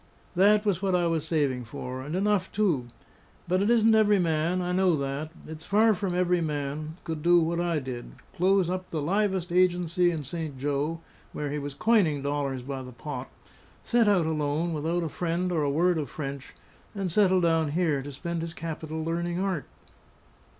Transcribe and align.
That 0.35 0.65
was 0.65 0.81
what 0.81 0.95
I 0.95 1.05
was 1.05 1.27
saving 1.27 1.63
for; 1.65 2.01
and 2.01 2.15
enough, 2.15 2.51
too! 2.51 2.87
But 3.47 3.61
it 3.61 3.69
isn't 3.69 3.93
every 3.93 4.17
man, 4.17 4.59
I 4.59 4.71
know 4.71 4.95
that 4.95 5.29
it's 5.45 5.63
far 5.63 5.93
from 5.93 6.15
every 6.15 6.41
man 6.41 6.97
could 7.03 7.21
do 7.21 7.39
what 7.39 7.59
I 7.59 7.77
did: 7.77 8.13
close 8.35 8.67
up 8.67 8.89
the 8.89 8.99
livest 8.99 9.51
agency 9.51 10.09
in 10.09 10.23
Saint 10.23 10.57
Jo, 10.57 11.01
where 11.33 11.51
he 11.51 11.59
was 11.59 11.75
coining 11.75 12.23
dollars 12.23 12.63
by 12.63 12.81
the 12.81 12.91
pot, 12.91 13.29
set 13.83 14.07
out 14.07 14.25
alone, 14.25 14.73
without 14.73 15.03
a 15.03 15.07
friend 15.07 15.51
or 15.51 15.61
a 15.61 15.69
word 15.69 15.99
of 15.99 16.09
French, 16.09 16.55
and 16.95 17.11
settle 17.11 17.39
down 17.39 17.69
here 17.73 18.01
to 18.01 18.11
spend 18.11 18.41
his 18.41 18.55
capital 18.55 19.03
learning 19.05 19.37
art." 19.39 19.65